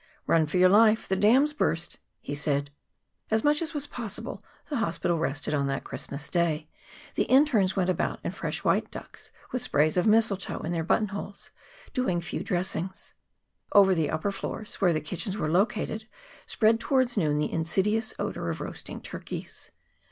"Run 0.25 0.47
for 0.47 0.57
your 0.57 0.67
life. 0.69 1.07
The 1.07 1.15
dam's 1.15 1.53
burst!" 1.53 1.99
he 2.21 2.33
said. 2.33 2.71
As 3.29 3.43
much 3.43 3.61
as 3.61 3.75
was 3.75 3.85
possible, 3.85 4.43
the 4.67 4.77
hospital 4.77 5.19
rested 5.19 5.53
on 5.53 5.67
that 5.67 5.83
Christmas 5.83 6.27
Day. 6.31 6.67
The 7.13 7.25
internes 7.27 7.75
went 7.75 7.91
about 7.91 8.19
in 8.23 8.31
fresh 8.31 8.63
white 8.63 8.89
ducks 8.89 9.31
with 9.51 9.61
sprays 9.61 9.97
of 9.97 10.07
mistletoe 10.07 10.61
in 10.61 10.71
their 10.71 10.83
buttonholes, 10.83 11.51
doing 11.93 12.19
few 12.19 12.39
dressings. 12.39 13.13
Over 13.73 13.93
the 13.93 14.09
upper 14.09 14.31
floors, 14.31 14.73
where 14.81 14.91
the 14.91 15.01
kitchens 15.01 15.37
were 15.37 15.51
located, 15.51 16.07
spread 16.47 16.79
toward 16.79 17.15
noon 17.15 17.37
the 17.37 17.51
insidious 17.53 18.15
odor 18.17 18.49
of 18.49 18.59
roasting 18.59 19.01
turkeys. 19.01 19.69